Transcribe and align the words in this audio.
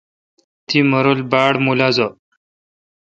تی 0.67 0.77
مہ 0.89 0.99
رل 1.05 1.19
باڑ 1.31 1.53
ملازہ۔ 1.65 2.07